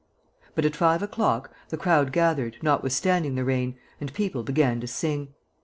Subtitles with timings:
[0.55, 5.35] But, at five o'clock, the crowd gathered, notwithstanding the rain, and people began to sing.